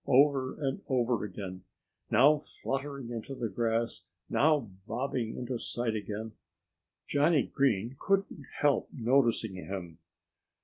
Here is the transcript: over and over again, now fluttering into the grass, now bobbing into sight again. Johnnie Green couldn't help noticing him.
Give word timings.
over 0.07 0.55
and 0.59 0.81
over 0.89 1.23
again, 1.23 1.63
now 2.09 2.35
fluttering 2.39 3.11
into 3.11 3.35
the 3.35 3.47
grass, 3.47 4.03
now 4.31 4.59
bobbing 4.87 5.37
into 5.37 5.59
sight 5.59 5.95
again. 5.95 6.31
Johnnie 7.05 7.45
Green 7.53 7.95
couldn't 7.99 8.45
help 8.61 8.89
noticing 8.91 9.53
him. 9.53 9.99